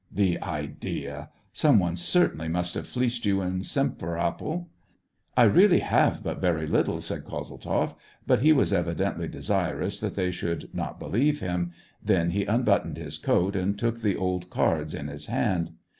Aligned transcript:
The 0.11 0.41
idea! 0.41 1.29
Some 1.53 1.77
one 1.77 1.95
certainly 1.95 2.47
must 2.47 2.73
have 2.73 2.87
fleeced 2.87 3.23
you 3.23 3.43
in 3.43 3.59
Simpferopol."" 3.61 4.65
I 5.37 5.43
really 5.43 5.81
have 5.81 6.23
but 6.23 6.41
very 6.41 6.65
little," 6.65 7.01
said 7.01 7.23
Kozeltzoff, 7.23 7.93
but 8.25 8.39
he 8.39 8.51
was 8.51 8.73
evidently 8.73 9.27
desirous 9.27 9.99
that 9.99 10.15
they 10.15 10.31
should 10.31 10.73
not 10.73 10.99
believe 10.99 11.39
him; 11.39 11.69
then 12.03 12.31
he 12.31 12.45
unbuttoned 12.45 12.97
his 12.97 13.19
coat, 13.19 13.55
and 13.55 13.77
took 13.77 14.01
the 14.01 14.15
old 14.15 14.49
cards 14.49 14.95
in 14.95 15.07
his 15.07 15.27
hand. 15.27 15.73